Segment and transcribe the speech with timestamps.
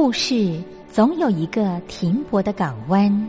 [0.00, 3.28] 故事总有一个停泊的港湾。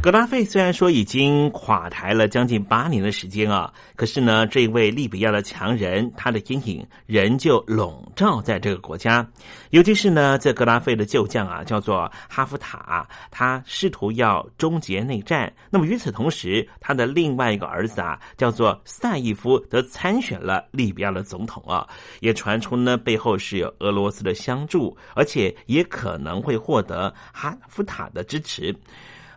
[0.00, 9.28] 格拉费虽然说已经垮台了将近八年的时间啊，可是呢，这位利比亚的强人，他的阴影仍旧笼罩在这个国家。
[9.70, 15.52] 尤其是呢，这格拉费的旧将啊，叫做哈夫塔，他试图要终结内战。
[15.68, 21.86] 那么与此同时，他的另外一个儿子啊，叫做赛义夫，则参选了利比亚的总统啊。
[22.20, 28.74] 也传出呢，背后是有俄罗斯的相助，而且也可能会获得哈夫塔的支持。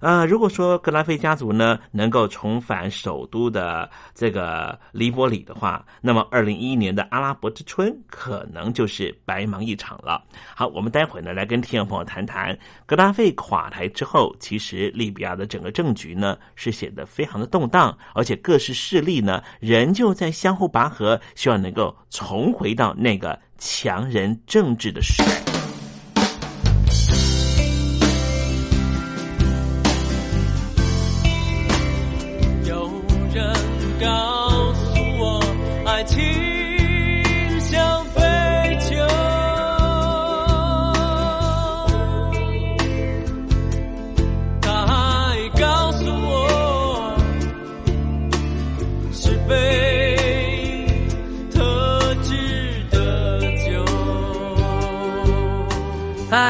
[0.02, 10.24] 呃，如果说格拉菲家族呢能够重返首都的这个黎波里的话，那么二零一一年的阿拉伯之春可能就是白忙一场了。
[10.56, 25.51] 好，我们待会呢来跟听众朋友谈谈格拉费垮台之后，其实利比亚的整个政局呢是显得非常的动荡，而且各式势力呢仍旧在相互拔河，希望能够重回到那个强人政治的时代。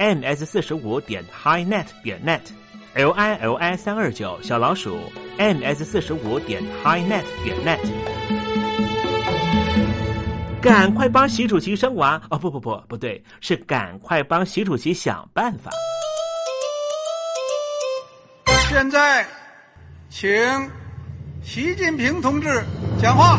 [0.00, 4.98] M s 四十五点 highnet 点 net，l i l i 三二九小老鼠
[5.36, 7.78] m s 四十五点 highnet 点 net，
[10.62, 12.38] 赶快帮习主席生娃哦！
[12.38, 15.70] 不不不，不对，是赶快帮习主席想办法。
[18.70, 19.26] 现在，
[20.08, 20.30] 请
[21.42, 22.48] 习近平同志
[23.02, 23.38] 讲话。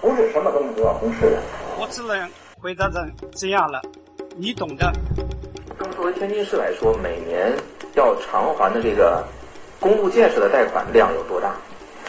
[0.00, 1.42] 不是什么东西都要公示的。
[1.78, 3.80] 我只能回答成这样了，
[4.36, 4.92] 你懂的。
[5.78, 7.52] 那么作为天津市来说，每年
[7.94, 9.24] 要偿还的这个
[9.78, 11.54] 公路建设的贷款量有多大？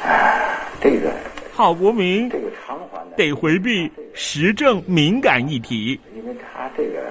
[0.04, 1.12] 哎，这个。
[1.54, 7.02] 郝国民，这个偿还得回避时政敏感议题，因为他这个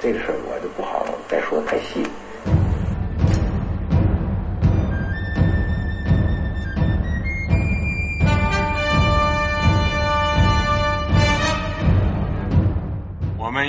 [0.00, 2.02] 这个事儿我就不好再说的太细。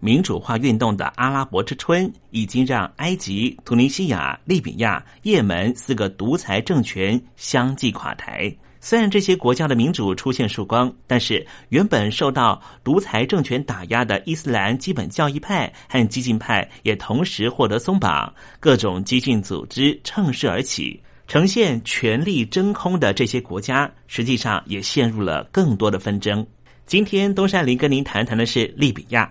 [0.00, 8.54] 民主化运动的阿拉伯之春已经让埃及、突尼西亚、利比亚、也门四个独裁政权相继垮台。
[8.80, 26.46] 虽然这些国家的民主出现曙光，但是原本受到独裁政权打压的伊斯兰基本教义派和激进派也同时获得松绑，各种激进组织乘势而起，呈现权力真空的这些国家，实际上也陷入了更多的纷争。
[26.86, 29.28] 今天东山林跟您谈谈的是利比亚。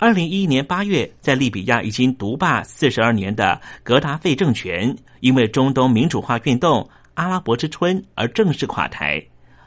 [0.00, 9.22] 二零一一年八月，在利比亚已经独霸四十二年的格达费政权，因为中东民主化运动“阿拉伯之春”而正式垮台。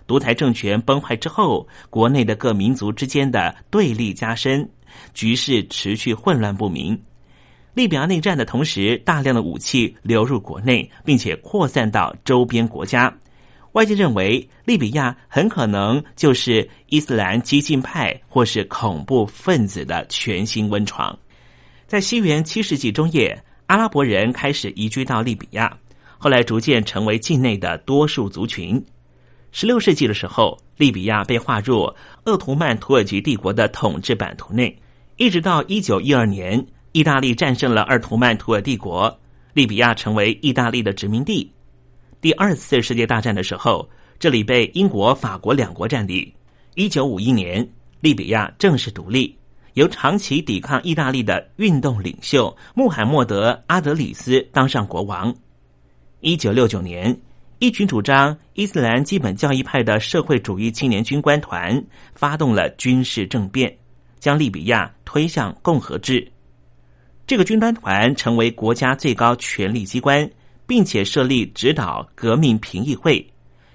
[0.07, 4.67] 独裁政权崩坏之后，国内的各民族之间的对立加深，
[5.13, 6.99] 局势持续混乱不明。
[7.75, 13.15] 利比亚内战的同时，大量的武器流入国内，并且扩散到周边国家。
[13.73, 21.17] 外界认为，利比亚很可能就是伊斯兰激进派或是恐怖分子的全新温床。
[21.87, 25.75] 在西元七世纪中叶，阿拉伯人开始移居到利比亚，
[26.19, 28.83] 后来逐渐成为境内的多数族群。
[29.51, 31.91] 十六世纪的时候，利比亚被划入
[32.25, 34.77] 鄂图曼土耳其帝国的统治版图内，
[35.17, 39.19] 一直到一九一二年，意大利战胜了鄂图曼土耳帝国，
[39.53, 41.51] 利比亚成为意大利的殖民地。
[42.23, 43.85] 第二次世界大战的时候，
[44.17, 46.33] 这里被英国、法国两国占领。
[46.73, 47.67] 一九五一年，
[47.99, 49.37] 利比亚正式独立，
[49.73, 55.35] 由长期抵抗意大利的运动领袖穆罕默德·阿德里斯当上国王。
[56.21, 57.13] 一九六九年，
[57.59, 61.83] 一群主张伊斯兰基本教义派的社会主义青年军官团
[62.15, 63.77] 发动了军事政变，
[64.17, 66.25] 将利比亚推向共和制。
[67.27, 70.25] 这个军官团成为国家最高权力机关。
[70.65, 73.25] 并且设立指导革命评议会，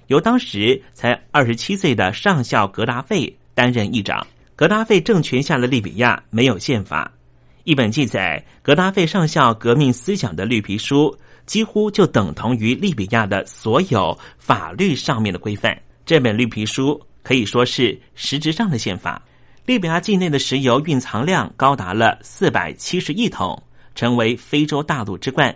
[0.07, 4.27] 由当时才二十七岁的上校格达费担任议长。
[4.57, 7.13] 格达费政权下的利比亚没有宪法，
[7.63, 11.17] 一本记载格达费上校革命思想的绿皮书，
[11.47, 15.81] 几乎就等同于利比亚的所有法律上面的规范。
[16.05, 19.23] 这本绿皮书可以说是实质上的宪法。
[19.65, 23.63] 利比亚境内的石油蕴藏量高达了四百七十亿桶，
[23.95, 25.55] 成为非洲大陆之冠。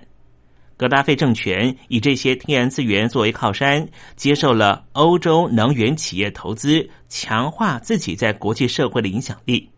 [0.83, 3.87] 格达费政权以这些天然资源作为靠山，
[4.17, 9.71] 接受了欧洲能源企业投资，强化自己在国际社会的影响力。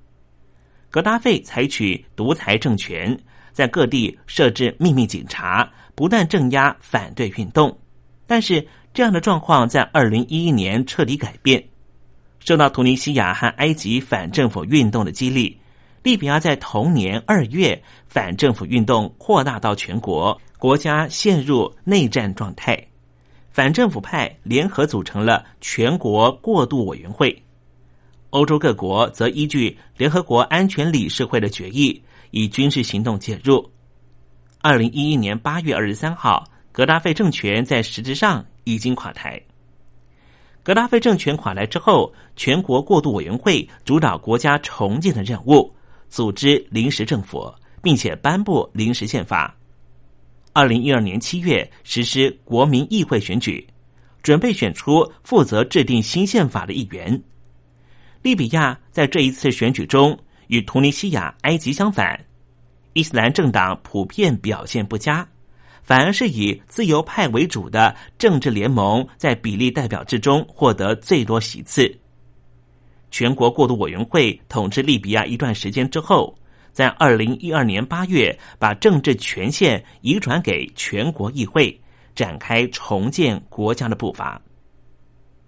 [0.89, 3.15] 格达费采取独裁政权，
[3.53, 7.79] 在各地设置秘密警察，不断镇压反对运动。
[8.27, 11.63] 但是，这样的状况在二零一一年彻底改变。
[12.39, 15.55] 受到突尼西亚和埃及反政府运动的激励，
[16.03, 22.75] 利比亚在同年二月反政府运动扩大到全国，国家陷入内战状态。
[23.51, 27.45] 反政府派联合组成了全国过渡委员会，
[28.31, 33.71] 欧洲各国则依据联合国安全理事会的决议，以军事行动介入。
[34.63, 36.43] 二零一一年八月二十三号，
[36.73, 39.39] 格达费政权在实质上已经垮台。
[40.63, 45.71] 格达费政权垮台之后，全国过渡委员会主导国家重建的任务，
[46.09, 47.53] 组织临时政府，
[47.83, 49.55] 并且颁布临时宪法。
[50.55, 53.67] 二零一二年七月实施国民议会选举，
[54.23, 57.23] 准备选出负责制定新宪法的议员。
[58.23, 62.25] 利比亚在这一次选举中与突尼西亚、埃及相反，
[62.93, 65.29] 伊斯兰政党普遍表现不佳。
[65.83, 71.95] 反而是以自由派为主的政治联盟在比例代表制中获得最多席次。
[73.11, 76.35] 全国过渡委员会统治利比亚一段时间之后，
[76.75, 81.81] 在二零一二年八月把政治权限移转给全国议会，
[82.17, 84.43] 展开重建国家的步伐。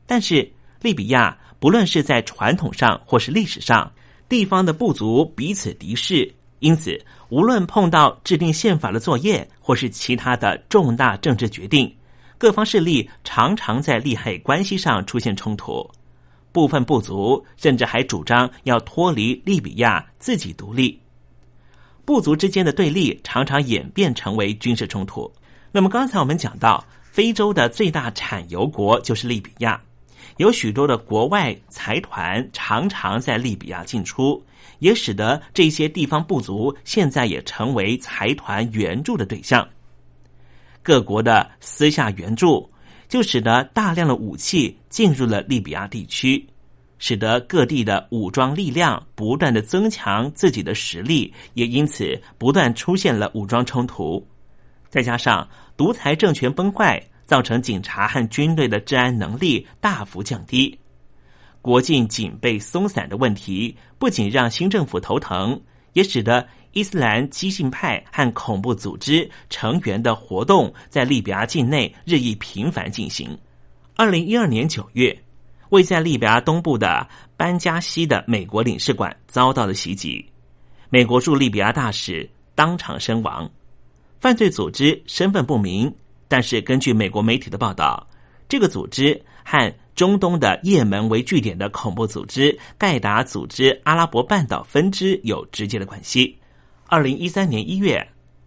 [0.06, 0.49] 但是，
[0.80, 3.92] 利比亚不论是在传统上或是历史上，
[4.28, 6.33] 地方的部族彼此敌视。
[6.61, 11.92] 因此，无论碰到制定宪法的作业，或是其他的重大政治决定，
[12.38, 15.85] 各方势力常常在利害关系上出现冲突。
[16.52, 20.99] 部分部族甚至还主张要脱离利比亚，自己独立。
[22.06, 25.30] 部族之间的对立常常演变成为军事冲突。
[25.70, 29.78] 那么，刚才我们讲到，非洲的最大产油国就是利比亚，
[30.38, 34.42] 有许多的国外财团常常在利比亚进出。
[34.78, 39.66] 也使得这些地方部族现在也成为财团援助的对象。
[40.83, 42.70] 各国的私下援助，
[43.09, 46.46] 就使得大量的武器进入了利比亚地区，
[46.98, 54.26] 使得各地的武装力量不断的增强自己的实力，也因此不断出现了武装冲突。
[54.88, 60.78] 再加上独裁政权崩坏，造成警察和军队的治安能力大幅降低。
[61.61, 65.61] 国境警备松散的问题，不仅让新政府头疼，
[65.94, 73.37] 也使得伊斯兰激进派和恐怖组织成员的活动在利比亚境内日益频繁进行。
[73.96, 75.18] 二零一二年九月，
[75.70, 80.24] 位在利比亚东部的班加西的美国领事馆遭到了袭击，
[80.90, 83.50] 美国驻利比亚大使当场身亡。
[84.20, 85.94] 犯罪组织身份不明，
[86.29, 88.07] 但是根据美国媒体的报道，
[88.48, 96.37] 这个组织和中东的也门为据点的恐怖组织盖达组织阿拉伯半岛分支有直接的关系。
[96.87, 98.07] 二零一三年一月，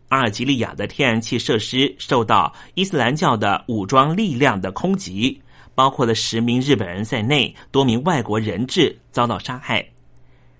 [0.09, 5.41] 阿尔及利亚的天然气设施受到伊斯兰教的武装力量的空袭，
[5.79, 9.81] 包括了十名日本人在内，多名外国人质遭到杀害。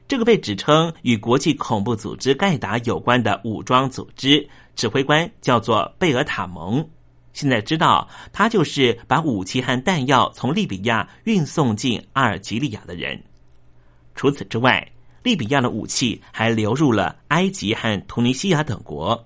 [0.07, 6.87] 这个被指称与国际恐怖组织盖达有关的武装组织指挥官叫做贝尔塔蒙。
[7.33, 13.21] 现在知道，他就是把武器和弹药从利比亚运送进阿尔及利亚的人。
[14.15, 14.89] 除此之外，
[15.21, 19.21] 利比亚的武器还流入了埃及和突尼西亚等国，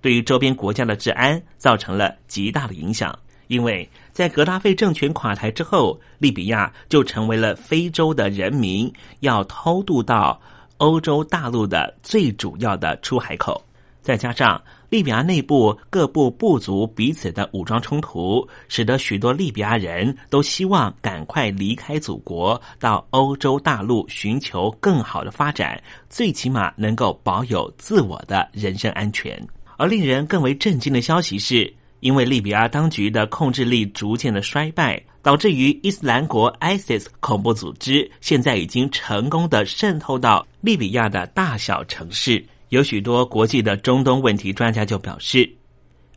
[0.00, 3.14] 对于周边国家的治安造成了极大的影响。
[3.48, 10.40] 因为在格达费政权垮台之后，利比亚就成为了非洲的人民要偷渡到
[10.76, 13.60] 欧洲大陆的最主要的出海口。
[14.02, 29.44] 再加上利比亚内部各部部族彼此的武装冲突，使得许多利比亚人都希望赶快离开祖国，到欧洲大陆寻求更好的发展，最起码能够保有自我的人身安全。
[29.76, 31.74] 而令人更为震惊的消息是，
[32.04, 42.44] 因为利比亚当局的控制力逐渐的衰败，导致于伊斯兰国 ISIS 恐怖组织现在已经成功的渗透到利比亚的大小城市。
[42.68, 45.50] 有许多国际的中东问题专家就表示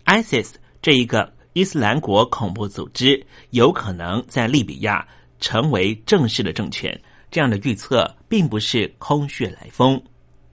[0.04, 5.08] ，ISIS 这一个伊斯兰国恐怖组织有可能在利比亚
[5.40, 7.00] 成为正式的政权。
[7.32, 10.02] 这样的预测并不是空穴来风。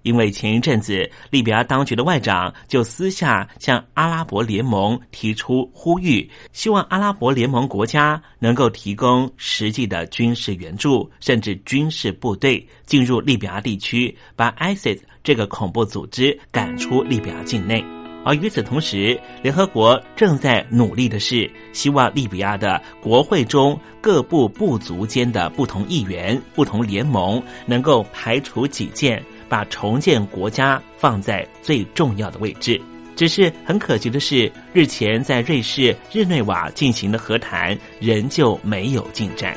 [0.04, 17.82] 因为前一阵子，利比亚当局的外长就私下向阿拉伯联盟提出呼吁，希望阿拉伯联盟国家能够提供实际的军事援助，甚至军事部队进入利比亚地区，把 ISIS 这个恐怖组织赶出利比亚境内。
[18.26, 29.22] 而与此同时，联合国正在努力的是，希望利比亚的国会中各部部族间的不同议员、不同联盟能够排除己见。
[29.54, 32.80] 把重建国家放在最重要的位置，
[33.14, 39.56] 只是很可惜的是，日前在瑞士日内瓦进行的和谈仍旧没有进展。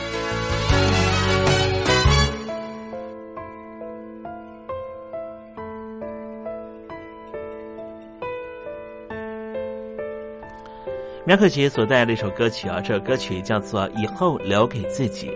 [11.31, 15.29] 苗可杰所带来的一首歌曲啊，这首歌曲叫做《以后留给自己》。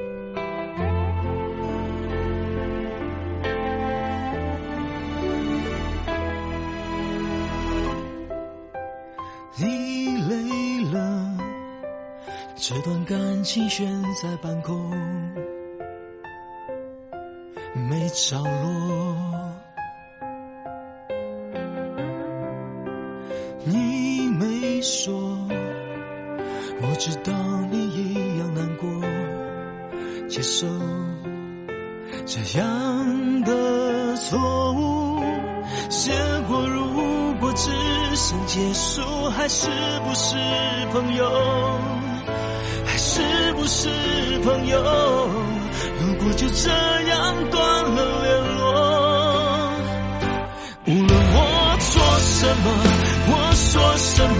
[9.55, 11.38] 你累了，
[12.58, 13.88] 这段感情悬
[14.21, 14.91] 在半空，
[17.89, 19.44] 没着落。
[26.95, 27.34] 知道
[27.71, 28.89] 你一样难过，
[30.27, 30.65] 接受。
[32.25, 35.23] 这样的错误。
[35.89, 36.12] 结
[36.47, 37.69] 果如果只
[38.15, 39.67] 剩结束，还是
[40.05, 40.36] 不是
[40.91, 41.29] 朋友？
[42.86, 43.21] 还是
[43.53, 43.89] 不是
[44.43, 44.79] 朋友？
[45.99, 48.63] 如果就这样断了联络，
[50.88, 52.65] 无论我做什么，
[53.27, 54.39] 我说什么，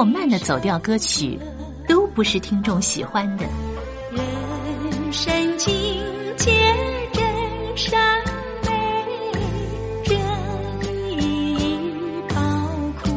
[0.00, 1.38] 或慢的走调歌曲，
[1.86, 3.44] 都不是听众喜欢的。
[4.10, 5.68] 人生境
[6.38, 6.74] 界
[7.12, 7.22] 真
[7.76, 8.00] 善
[8.64, 8.70] 美，
[10.02, 10.16] 真
[11.22, 11.92] 意
[12.30, 12.34] 包
[13.02, 13.12] 括。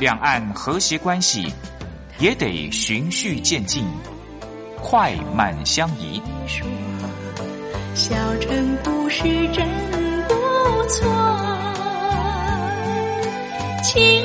[0.00, 1.52] 两岸和谐关系
[2.18, 3.84] 也得循序渐进，
[4.80, 6.22] 快慢相宜。
[7.94, 9.68] 小城故事真
[10.26, 10.34] 不
[10.88, 11.06] 错，
[13.84, 14.24] 亲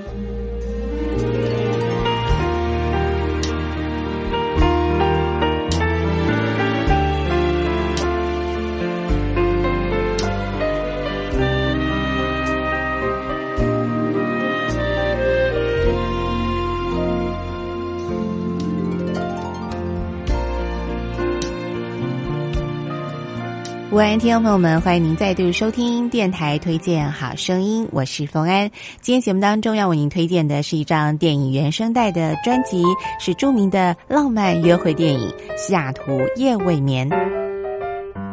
[24.11, 28.69] 安，听众朋友们，欢迎您再度收听电台推荐好声音，我是冯安。
[28.99, 32.83] 今天节目当中要为您推荐的是一张电影原声带的专辑，
[33.21, 37.09] 是著名的浪漫约会电影《西雅图夜未眠》。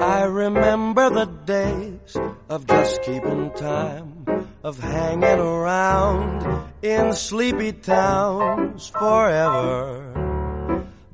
[0.00, 4.24] I remember the days of just keeping time,
[4.62, 6.42] of hanging around
[6.80, 10.00] in sleepy towns forever.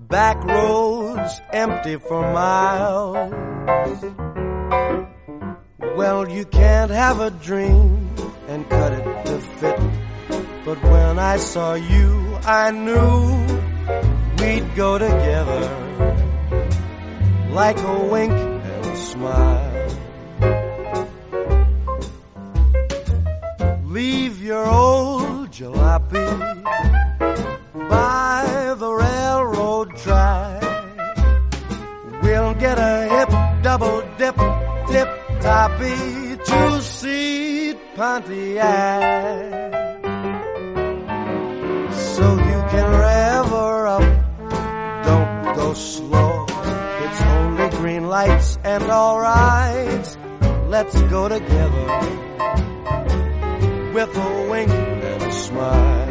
[0.08, 3.30] Back roads empty for miles.
[5.96, 8.10] Well, you can't have a dream
[8.48, 9.80] and cut it to fit.
[10.64, 13.46] But when I saw you, I knew
[14.38, 15.70] we'd go together
[17.50, 19.88] like a wink and a smile.
[23.84, 26.93] Leave your old jalopy
[35.74, 39.72] toppy two seat Pontiac.
[41.92, 46.46] So you can rev her up, don't go slow.
[46.48, 50.18] It's only green lights and alright.
[50.68, 51.86] Let's go together
[53.94, 56.03] with a wink and a smile.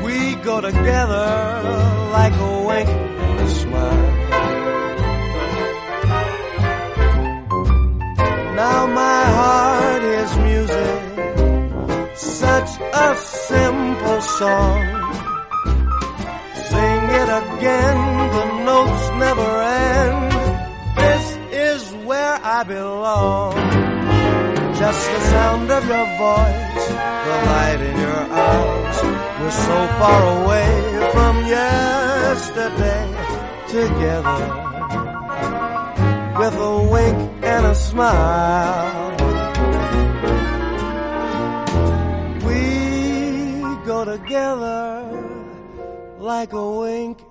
[0.04, 1.28] We go together
[2.12, 4.12] like a wink and a smile.
[8.56, 11.00] Now my heart is music,
[12.18, 14.99] such a simple song.
[17.40, 17.98] Again,
[18.36, 19.50] the notes never
[19.88, 20.32] end.
[21.04, 21.26] This
[21.72, 23.54] is where I belong.
[24.76, 26.88] Just the sound of your voice,
[27.28, 28.98] the light in your eyes.
[29.40, 30.72] We're so far away
[31.14, 33.06] from yesterday
[33.68, 34.40] together
[36.40, 39.12] with a wink and a smile.
[42.48, 42.62] We
[43.86, 45.06] go together
[46.20, 47.29] like a wink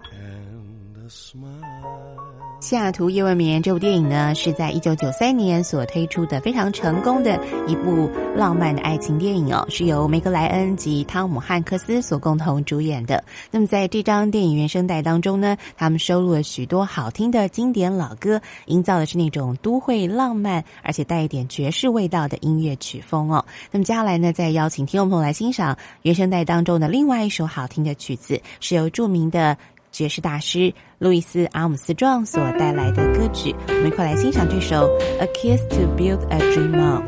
[2.69, 13.25] 西雅图夜未眠这部电影呢，是在一九九三年所推出的非常成功的一部浪漫的爱情电影哦，是由梅格莱恩及汤姆汉克斯所共同主演的。
[13.51, 23.43] 那么在这张电影原声带当中呢，他们收录了许多好听的经典老歌，营造的是那种都会浪漫而且带一点爵士味道的音乐曲风哦。
[23.71, 29.57] 那么接下来呢，再邀请听众朋友来欣赏原声带当中的另外一首好听的曲子，是由著名的。
[29.91, 34.87] 爵士大师路易斯·阿姆斯壮所带来的歌曲，我们一块来欣赏这首
[35.21, 37.03] 《A Kiss to Build a Dream On》。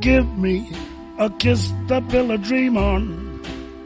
[0.00, 0.66] Give me
[1.18, 3.40] a kiss to build a dream on,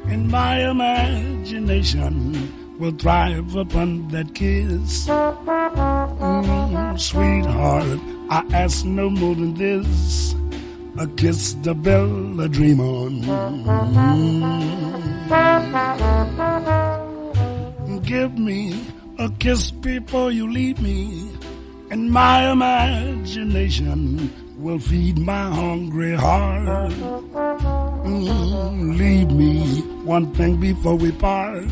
[0.06, 2.34] and my imagination
[2.78, 5.08] will thrive upon that kiss.
[5.08, 10.34] Mm, sweetheart, I ask no more than this.
[10.98, 13.22] A kiss to build a dream on.
[15.30, 16.19] Mm.
[18.10, 18.74] Give me
[19.18, 21.30] a kiss before you leave me,
[21.92, 26.90] and my imagination will feed my hungry heart.
[28.02, 31.64] Mm, leave me one thing before we part.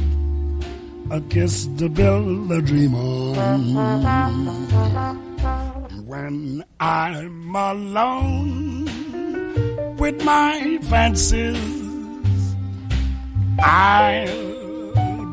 [1.10, 3.74] A kiss to build a dream on.
[6.06, 8.86] When I'm alone
[9.96, 12.54] with my fancies,
[13.58, 14.57] I'll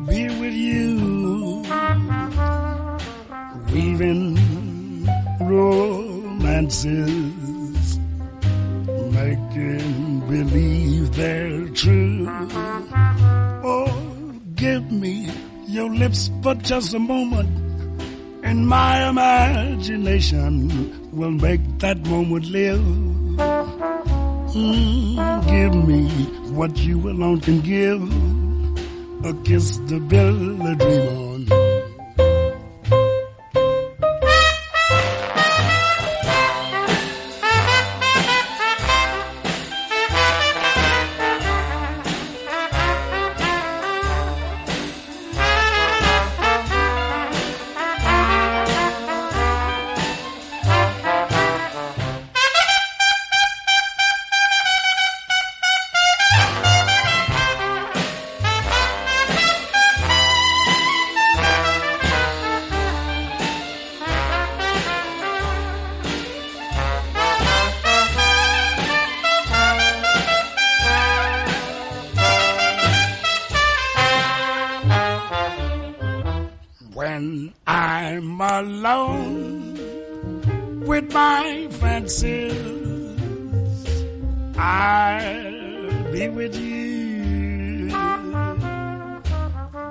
[0.06, 1.62] be with you,
[3.72, 4.36] weaving
[5.40, 6.88] romances,
[9.10, 12.26] making believe they're true.
[13.64, 15.28] Oh, give me
[15.66, 17.48] your lips for just a moment,
[18.44, 22.80] and my imagination will make that moment live.
[24.56, 26.08] Mm, give me
[26.54, 28.00] what you alone can give,
[29.24, 31.25] against the bill, the dreamer.
[81.16, 82.92] My fancies,
[84.58, 87.88] I'll be with you,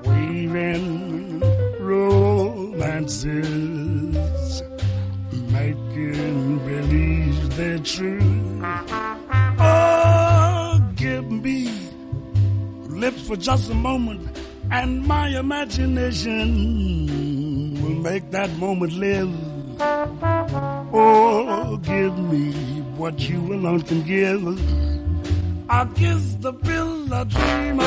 [0.05, 1.41] weaving
[1.79, 3.25] romances,
[5.49, 8.61] making believe they're true.
[9.57, 11.71] Oh, give me
[12.87, 14.21] lips for just a moment,
[14.69, 16.45] and my imagination
[17.81, 19.33] will make that moment live.
[20.97, 22.53] Oh, give me
[22.95, 24.43] what you alone can give.
[25.69, 27.81] I'll kiss the pill a dream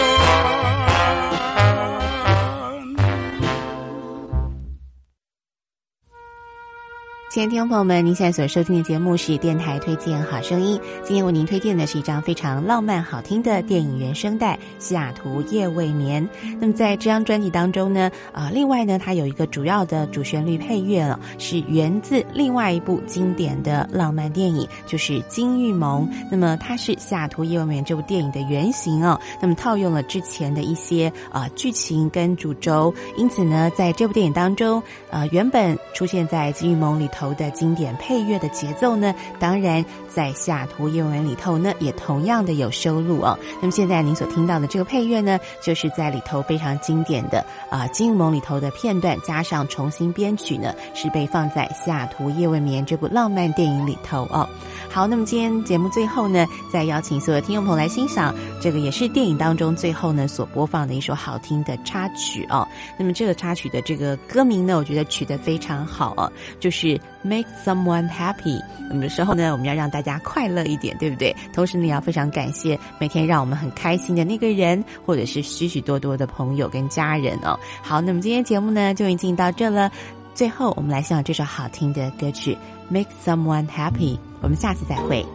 [7.39, 10.76] 亲爱的听众朋友们，您现在所收听的节目是电台推荐好声音。
[11.05, 16.28] 今天为您推荐的是一张非常浪漫好听的电影原声带《西雅图夜未眠》。
[16.59, 26.09] 那么在这张专辑当中呢，啊，另外呢，它有一个主要的主旋律配乐了，是源自另外一部经典的浪漫电影，就是《金玉盟》。
[26.32, 29.16] 那么它是《西雅图夜未眠》这部电影的原型哦。
[29.41, 37.28] 那么套用了之前的一些啊剧情跟主轴，因此呢，在这部电影当中，呃，原本出现在《金玉盟》里头。
[37.35, 43.39] 的经典配乐的节奏呢，当然在《西雅图夜晚》里头呢，也同样的有收录哦。
[43.61, 54.49] 那么现在您所听到的这个配乐呢，就是在里头非常经典的啊《金梦》里头的片段，加上重新编曲呢，是被放在《西雅图夜未眠》这部浪漫电影里头哦。
[54.91, 62.66] 好，那么今天节目最后呢，再邀请所有听众朋友来欣赏这个也是电影当中最后呢所播放的一首好听的插曲哦。
[62.99, 66.99] 那么这个插曲的这个歌名呢，我觉得取得非常好哦，就是。
[67.23, 68.62] Make someone happy。
[68.89, 71.35] 那么的时候呢，我们要让大家快乐一点，对不对？
[71.53, 77.59] 同时呢，要非常感谢每天让我们很开心的那个人，或者是许许多多的朋友跟家人哦。
[77.83, 79.91] 好，那么今天节目呢就已经到这了。
[80.35, 82.55] 最后，我们来欣赏这首好听的歌曲
[82.89, 84.14] 《Make Someone Happy》。
[84.41, 85.27] 我们下次再会。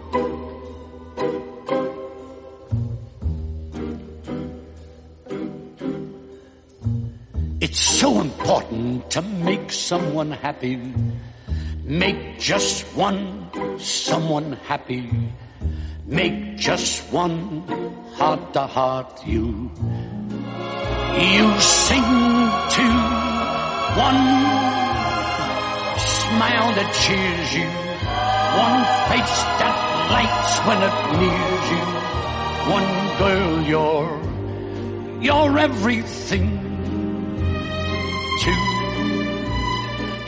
[7.60, 10.80] It's so important to make someone happy.
[11.86, 15.10] Make just one someone happy.
[16.06, 17.68] Make just one
[18.16, 19.70] heart to heart you.
[21.20, 22.10] You sing
[22.76, 22.88] to
[24.00, 24.24] one
[26.00, 27.68] smile that cheers you.
[28.64, 28.80] One
[29.12, 29.78] face that
[30.16, 31.86] lights when it nears you.
[32.72, 34.14] One girl, you're,
[35.22, 36.48] you're everything
[38.40, 38.54] to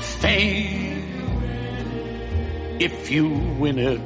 [0.02, 0.85] fame
[2.80, 4.02] if you win it.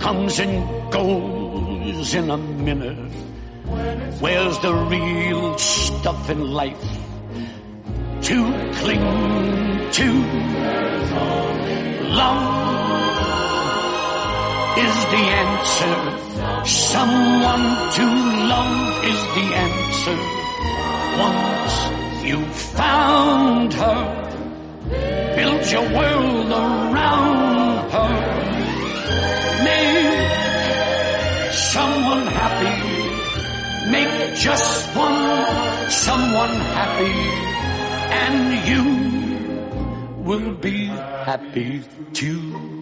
[0.00, 3.12] Comes and goes in a minute.
[4.20, 6.80] Where's the real stuff in life
[8.22, 8.36] to
[8.74, 10.08] cling to?
[12.22, 12.62] Love
[14.78, 15.96] is the answer.
[16.66, 17.66] Someone
[17.98, 18.06] to
[18.54, 20.18] love is the answer.
[21.18, 24.02] Once you've found her,
[25.36, 27.51] build your world around
[29.68, 32.76] Make someone happy.
[33.90, 37.16] Make just one someone happy.
[38.24, 38.84] And you
[40.24, 40.86] will be
[41.26, 41.82] happy
[42.12, 42.81] too.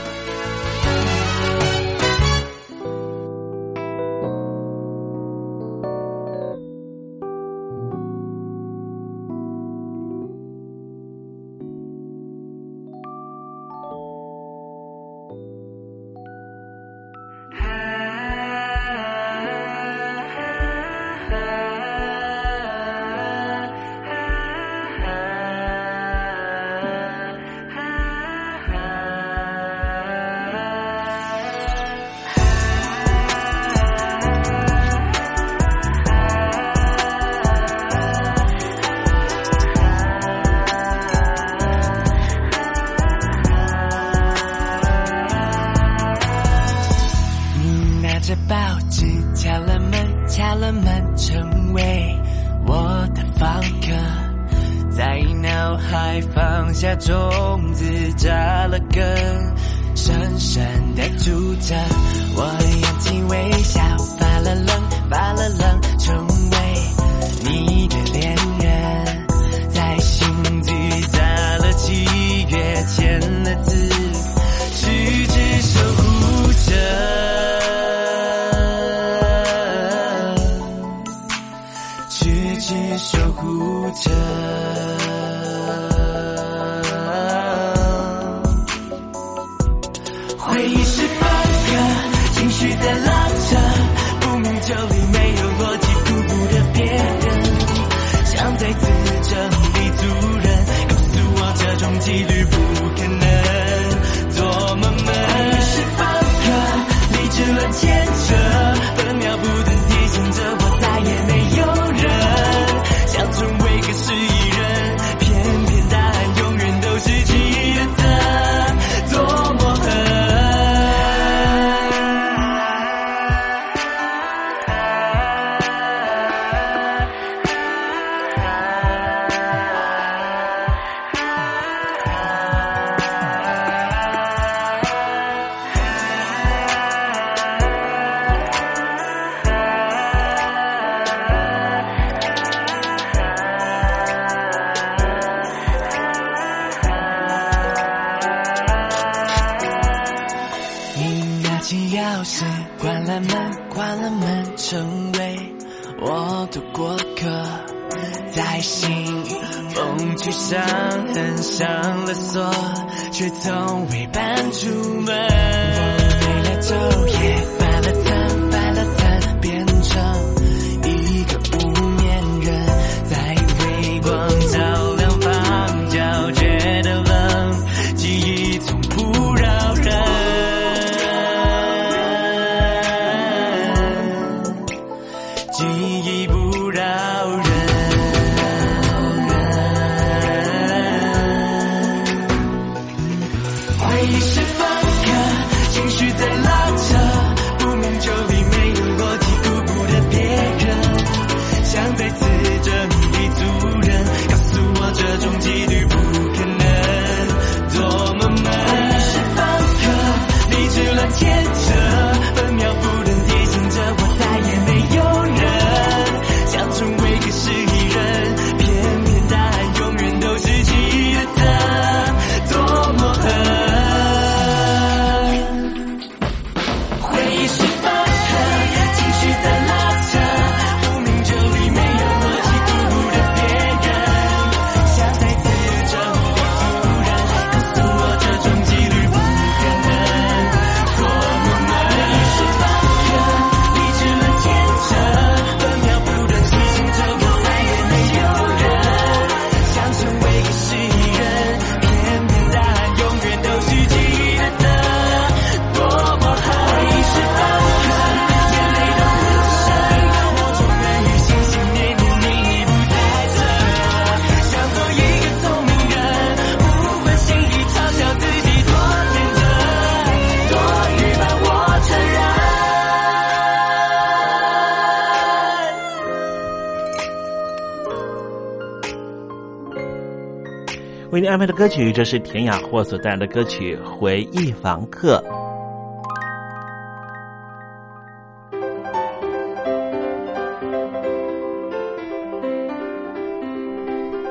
[281.21, 285.23] 为您安排的歌曲，这是田雅霍所带来的歌曲《回忆房客》。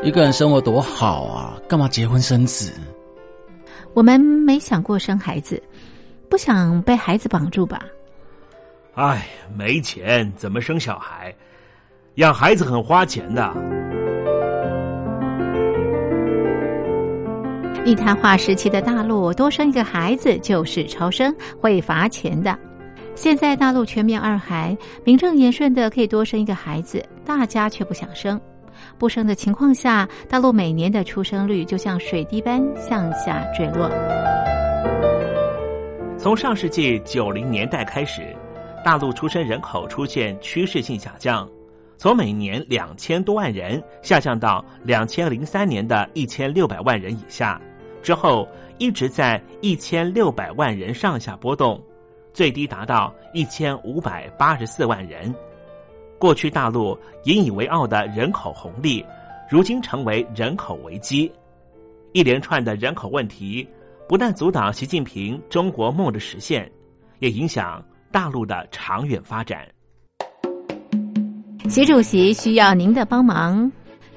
[0.02, 2.72] 一个人生活多好啊，干嘛结婚生子？
[3.94, 5.62] 我们没想过生孩子，
[6.28, 7.84] 不想被孩子绑住吧？
[8.96, 11.32] 哎，没钱怎么生小孩？
[12.16, 13.79] 养孩子很花钱的。
[17.82, 22.56] 一谈话时期的大陆，多生一个孩子就是超生，会罚钱的。
[23.14, 28.38] 现在大陆全面二孩，名正言顺的可以多生一个孩子，大家却不想生。
[28.98, 33.90] 不生的情况下，大陆每年的出生率就像水滴般向下坠落。
[36.18, 38.22] 从上世纪九零年代开始，
[38.84, 41.48] 大陆出生人口出现趋势性下降，
[41.96, 47.60] 从每年两千多万人下降到两千零三年的一千六百万人以下，
[48.02, 48.48] 之后
[48.78, 51.80] 一直在一千六百万人上下波动，
[52.32, 55.34] 最低达到一千五百八十四万人。
[56.18, 59.04] 过去大陆引以为傲的人口红利，
[59.48, 61.30] 如今成为人口危机。
[62.12, 63.66] 一连串的人口问题，
[64.08, 66.70] 不但阻挡习近平中国梦的实现，
[67.20, 69.66] 也影响大陆的长远发展。
[71.68, 73.70] 习主席需要您的帮忙，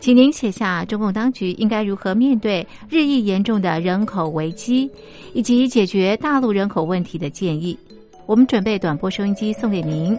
[0.03, 4.91] 请您写下中共当局应该如何面对日益严重的人口危机，
[5.31, 7.79] 以及解决大陆人口问题的建议。
[8.25, 10.13] 我们准备短波收音机送给您。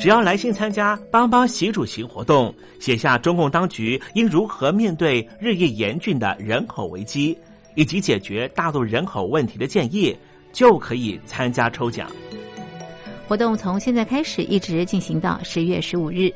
[0.00, 7.38] 只要来信参加“帮帮习主席”活动，写下中共当局应如何面对日益严峻的人口危机，
[7.76, 10.16] 以及解决大陆人口问题的建议，
[10.52, 12.10] 就可以参加抽奖。
[13.28, 16.34] 活动从现在开始一直进行到十月十五日。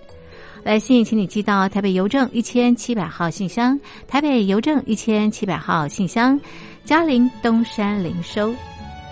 [0.64, 6.38] 来信请你寄到台北邮政一千七百号信箱，台北邮政一千七百号信箱，
[6.84, 8.54] 嘉陵东山零收。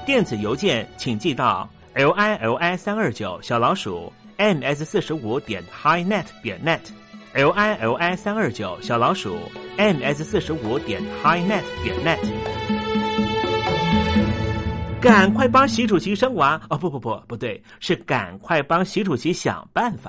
[0.06, 4.12] 电子邮件请寄到 l i l i 三二九小老鼠。
[4.38, 9.36] ms 四十五点 highnet 点 net，l i l i 三二九小老鼠
[9.76, 12.18] ms 四十五点 highnet 点 net，
[14.98, 16.78] 赶快帮习主席生娃哦！
[16.78, 20.08] 不不不，不对，是赶快帮习主席想办法。